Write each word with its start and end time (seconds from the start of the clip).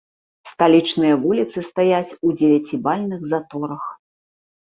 Сталічныя 0.51 1.17
вуліцы 1.25 1.57
стаяць 1.69 2.15
у 2.29 2.31
дзевяцібальных 2.39 3.21
заторах. 3.35 3.83